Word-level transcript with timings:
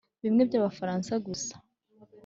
bimwe 0.23 0.41
by'abafaransa 0.49 1.13
gusa 1.25 1.53